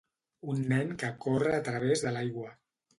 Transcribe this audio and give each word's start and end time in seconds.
Un 0.53 0.63
nen 0.71 0.95
que 1.05 1.13
corre 1.27 1.55
a 1.59 1.63
través 1.71 2.07
de 2.07 2.17
l'aigua 2.19 2.55